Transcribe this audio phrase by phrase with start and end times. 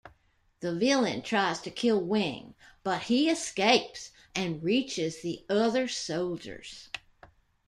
[0.61, 6.89] The villain tries to kill Wing, but he escapes and reaches the other Soldiers.